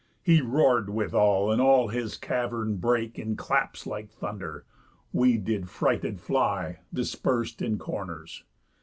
[0.23, 4.65] He roar'd withal, and all his cavern brake In claps like thunder.
[5.13, 8.43] We did frighted fly, Dispers'd in corners.